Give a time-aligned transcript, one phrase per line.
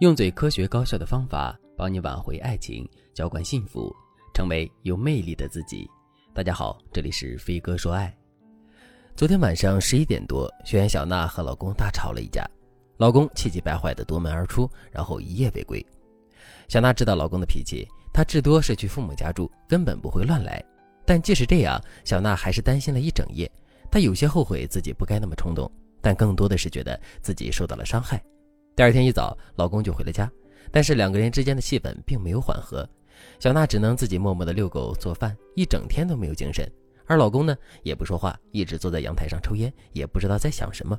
[0.00, 3.94] 用最科学高效的方法帮你挽回爱情，浇灌幸福，
[4.32, 5.86] 成为有魅力的自己。
[6.32, 8.10] 大家好，这里是飞哥说爱。
[9.14, 12.48] 昨天晚上十一点多，学员小娜和老公大吵了一架，
[12.96, 15.84] 老公气急败坏的夺门而出，然后一夜未归。
[16.66, 20.64] 小娜知道老公的脾气，他至多是去父母家住，根本不会乱来。
[21.04, 23.50] 但即使这样，小娜还是担心了一整夜。
[23.90, 28.18] 她有些后悔自己不该那么冲动，但更多的是觉得自己受到了伤害。
[28.76, 30.30] 第二天一早，老公就回了家，
[30.70, 32.88] 但是两个人之间的气氛并没有缓和。
[33.38, 36.66] 小娜只能自己默默的遛狗、做饭，一整天都没有精神。
[37.06, 40.98] 而老公呢，也不说话，一直坐在阳台上抽烟，也不知道在想什么。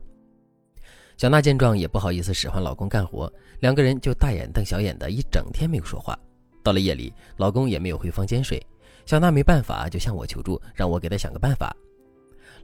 [1.18, 6.18] 小娜见状也不好意思使唤老公干活，两个人就大眼瞪小眼的，一整天没有说话。
[6.64, 8.62] 到了夜里，老公也没有回房间睡，
[9.06, 11.76] 小娜没办法，就向我求助，让我给她想个办法。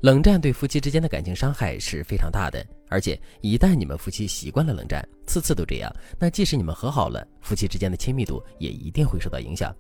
[0.01, 9.75] 冷战对夫妻之间的感情伤害是非常大的，而且一旦你们夫妻习惯了冷战，次次都这样，那即使你们和好了，夫妻之间的亲密度也一定会受到影响。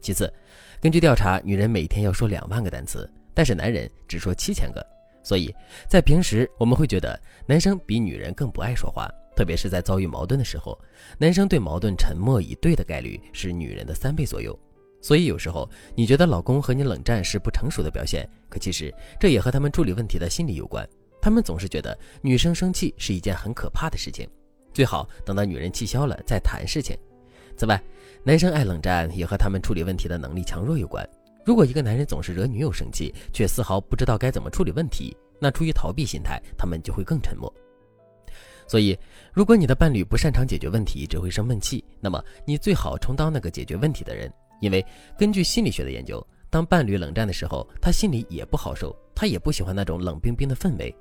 [0.00, 0.32] 其次，
[0.80, 4.86] 根据调查，女人每天要说两万个单词，但是男人只说七千个，
[5.24, 5.52] 所以
[5.88, 10.78] 在平时我们会觉得男生比女人更不爱说话，特别是在遭遇矛盾的时候，
[11.18, 14.56] 男生对矛盾沉默以对的概率是女人的三倍左右。
[15.06, 20.84] 所以有时候你觉得老公和你冷战是不成熟的表现，可其实这也和他们处理问题的心理有关。
[21.22, 24.28] 他们总是觉得女生生气是一件很可怕的事情，
[24.74, 26.98] 最好等到女人气消了再谈事情。
[27.56, 27.80] 此外，
[28.24, 31.08] 男生爱冷战也和他们处理问题的能力强弱有关。
[31.44, 37.48] 如果一个男人总是惹女友生气，却丝毫不知道该怎么处理问题，那出于逃避心态，他们就会更沉默。
[38.66, 38.98] 所以，
[39.32, 44.28] 如果你的伴侣不擅长解决问题，只会生闷气，那么你最好充当那个解决问题的人。
[44.60, 44.84] 因为
[45.18, 50.94] 根据心理学的研究，当伴侣冷战的时候，他心里也不好受，他也不喜欢那种冷冰冰的氛围。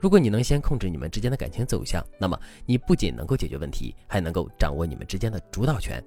[0.00, 6.02] 如果你能先控制你们之间的感情走向，那么你不仅能够解决问题，还能够掌握你们之间的主导权。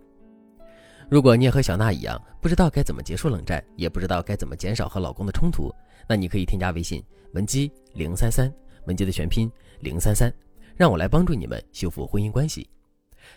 [1.09, 5.69] 如果你也和小娜一样，不知道该怎么结束冷战，也不知道该怎么减少和老公的冲突，
[6.07, 7.03] 那你可以添加微信
[7.33, 8.51] 文姬零三三，
[8.85, 10.33] 文姬的全拼零三三，
[10.77, 12.67] 让我来帮助你们修复婚姻关系。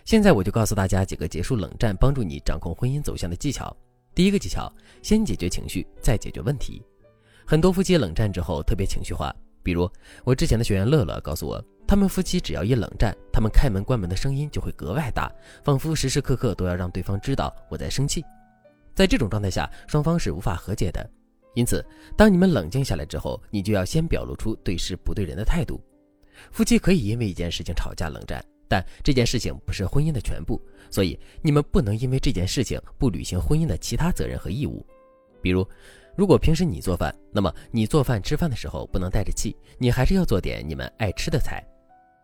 [0.05, 3.75] 现在我就告诉大家几个结束冷战、帮助你掌控婚姻走向的技巧。
[4.15, 6.83] 第一个技巧，先解决情绪，再解决问题。
[7.45, 9.91] 很多夫妻冷战之后特别情绪化，比如
[10.25, 15.31] 我之前的学员乐乐告诉我，他们夫妻只要一冷战，他们开门关门的声音就会格外大，
[15.63, 18.25] 仿佛时时刻刻都要让对方知道我在生气。
[18.95, 21.09] 在这种状态下，双方是无法和解的。
[21.55, 21.85] 因此，
[22.17, 25.81] 当你们冷静下来之后，你就要先表露出对事不对人的态度。
[26.51, 28.45] 夫妻可以因为一件事情吵架冷战。
[28.69, 30.61] 但这件事情不是婚姻的全部，
[30.91, 34.85] 所以你们不能因为这件事情不履行婚姻的其他责任和义务。
[35.41, 35.67] 比如，
[36.17, 41.65] 如果平时你做饭，那么你做饭吃饭的时候不能带着气，你还是要做点你们爱吃的菜。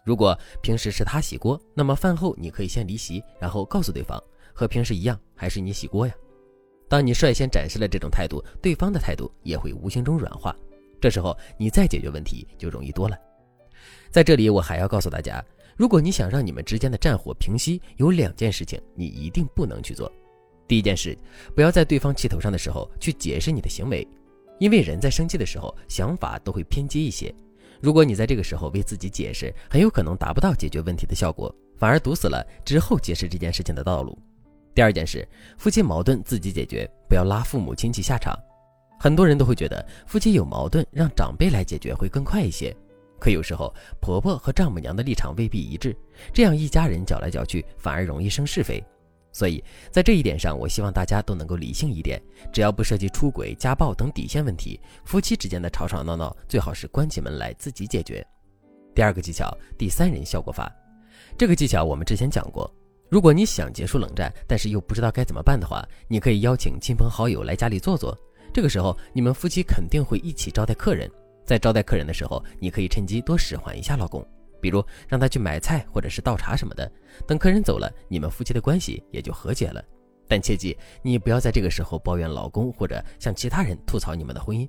[0.04, 4.20] 如果平时是他洗锅，那么饭后你可以先离席，然后告诉对方，
[4.53, 6.14] 和平时一样，还是你洗锅呀。
[6.88, 10.56] 当你率先展示了这种态度，对方的态度也会无形中软化，
[11.00, 13.16] 这时候你再解决问题就容易多了。
[14.12, 15.42] 在这里，我还要告诉大家。
[15.74, 20.12] 如果你想让你们之间的战火平息，有两件事情你一定不能去做。
[20.68, 21.16] 第一件事，
[21.54, 24.06] 不要在对方气头上的时候去解释你的行为，
[24.58, 27.34] 因为人在生气的时候想法都会偏激一些。
[27.80, 34.16] 如果你在这个时候为自己解释，很有可能达不到解决问题的效果，反而堵死了之后解释这件事情的道路。
[34.74, 38.38] 第二件事，夫妻矛盾自己解决，不要拉父母亲戚下场。
[39.00, 42.76] 很多人都会觉得夫妻有矛盾，让长辈来解决会更快一些。
[43.22, 45.97] 可有时候，婆婆和丈母娘的立场未必一致，
[46.34, 48.83] 这样一家人搅来搅去，反而容易生是非。
[49.31, 49.62] 所以
[49.93, 52.21] 在这一点上，我希望大家都能够理性一点，
[52.53, 58.27] 只要不涉及出轨、家暴等底线问题，夫妻之间的吵吵闹闹最好是关起门来自己解决。
[58.93, 60.75] 第二个技巧，第三人效果法。
[61.39, 62.69] 这个技巧我们之前讲过。
[63.09, 68.19] 如果你想结束冷战，但是又不知道该怎么办的话，你可以邀请亲朋好友来家里坐坐。
[68.53, 71.09] 这个时候，你们夫妻肯定会一起招待客人。
[71.52, 74.26] 在招待客人的时候，你可以趁机多使唤一下老公，
[74.59, 76.91] 比如让他去买菜或者是倒茶什么的。
[77.27, 79.84] 等客人走了，你们夫妻的关系也就和解了。
[80.27, 84.66] 但切记，你不要在这个时候抱怨老公或者向其他人吐槽你们的婚姻。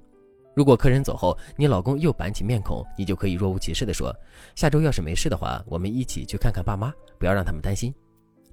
[0.53, 4.13] 如果客人走后，你老公又板起面孔，你就可以若无其事地说
[4.53, 7.95] ：“下周要是没事的话，我们一起去看看爸妈，不要让他们担心。”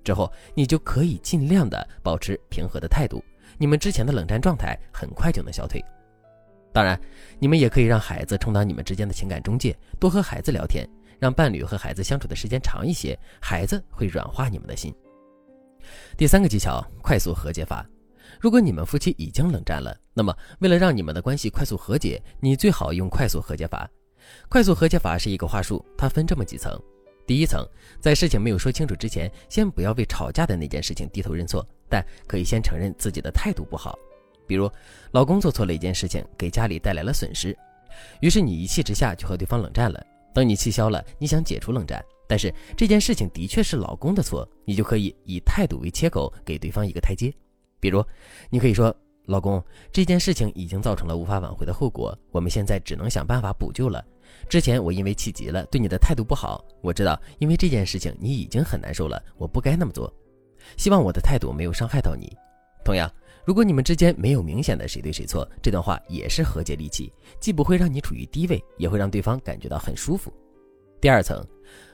[0.04, 3.20] 之后，你就可以尽量的保持平和的态度，
[3.58, 5.84] 你们之前的冷战状态很快就能消退。
[6.72, 6.98] 当然，
[7.38, 10.88] 你们也可以让孩子充当你们之间的情感中介，多和孩子聊天，
[11.18, 14.94] 让伴侣和孩子相处的时间长一些，孩子会软化你们的心。
[16.16, 17.84] 第三个技巧，快速和解法。
[18.38, 23.90] 如果你们夫妻已经冷战了，那么为了让你们的关系快速和解，你最好用快速和解法。
[24.48, 26.78] 快速和解法是一个话术，它分这么几层：
[27.26, 27.66] 第一层，
[27.98, 33.98] 在事情没有说清楚之前，先不要为吵架的那件事情低头认错，但可以先承认自己的态度不好。
[34.50, 34.68] 比如，
[35.12, 37.56] 老公做错了一件事情，给家里带来了损失，
[38.20, 40.04] 于是你一气之下就和对方冷战了。
[40.34, 47.32] 等你气消了，你想解除冷战，但是这件事情的确是老公的错，你就可以以态度为切口，给对方一个台阶。
[47.78, 48.04] 比如，
[48.50, 48.92] 你可以说
[49.26, 54.04] ：“老公，这件事情已经造成了无法挽回的后果，我们现在只能想办法补救了。
[54.48, 60.12] 之前我因为气急了，对你的态度不好，我知道因为这件事情你已经很难受了，我不该那么做。
[60.76, 62.36] 希望我的态度没有伤害到你。
[62.82, 63.10] 同样，
[63.44, 70.32] 如果你们之间没有明显的谁对谁错，这段话也是和解利器，既不会让你处于低位，也会让对方感觉到很舒服。
[71.00, 71.44] 第二层，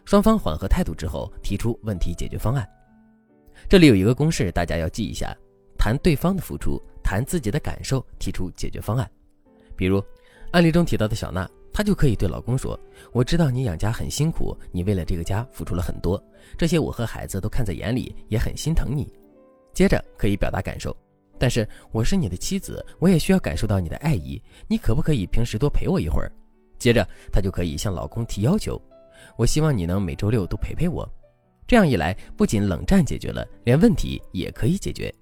[0.05, 2.69] 双方缓和态度之后，提出问题解决方案。
[3.69, 5.35] 这里有一个公式，大家要记一下。
[5.79, 9.09] 谈对方的付出，谈自己的感受，提出解决方案。
[9.77, 10.03] 比如，
[10.51, 12.79] 案例中提到的小娜，她就可以对老公说
[13.13, 16.21] ：“我知道你养家很辛苦，你为了这个家付出了很多，
[16.59, 19.13] 这些我和孩子都看在眼里，也很心疼你。”
[19.73, 20.97] 接着可以表达感受，
[21.39, 26.33] 但是我是你的妻子，我也需要感受到你的爱意，你可不可以平时多陪我一会儿？
[26.79, 28.81] 接着她就可以向老公提要求
[29.37, 31.09] ：“我希望你能每周六都陪陪我。”
[31.67, 35.13] 这样一来，不仅冷战解决了，连问题也可以解决。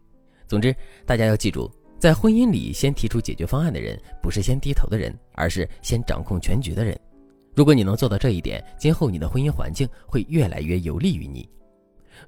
[0.47, 0.75] 总之，
[1.07, 6.99] 大家要记住，在婚姻里，先提出解决方案的人，不是先低头的人，而是先掌控全局的人。
[7.55, 11.49] 如果你能做到这一点，今后你的婚姻环境会越来越有利于你。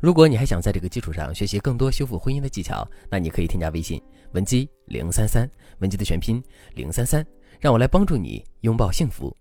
[0.01, 4.01] 如果你还想在这个基础上学习更多修复婚姻的技巧，那你可以添加微信
[4.33, 5.49] 文姬零三三，
[5.79, 6.43] 文姬的全拼
[6.75, 7.25] 零三三，
[7.61, 9.35] 让我来帮助你拥抱幸福。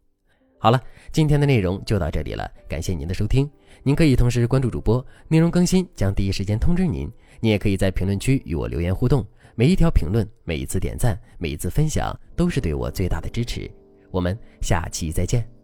[0.58, 0.82] 好了，
[1.12, 3.50] 今天的内容就到这里了，感谢您的收听。
[3.84, 7.12] 您可以同时关注主播，内容更新将第一时间通知您。
[7.40, 13.70] 您也可以在评论区与我留言互动，每一条评论、每一次点赞、每一次分享，都是对我最大的支持。
[14.10, 15.55] 我们下期再见。